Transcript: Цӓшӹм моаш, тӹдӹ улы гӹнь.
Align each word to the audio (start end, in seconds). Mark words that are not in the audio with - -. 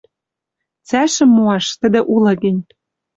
Цӓшӹм 0.87 1.29
моаш, 1.35 1.65
тӹдӹ 1.79 1.99
улы 2.13 2.33
гӹнь. 2.43 2.61